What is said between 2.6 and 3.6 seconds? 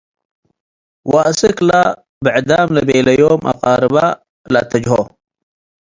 ለቤለዮም